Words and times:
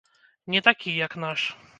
Не 0.53 0.61
такі, 0.67 0.95
як 1.01 1.17
наш. 1.25 1.45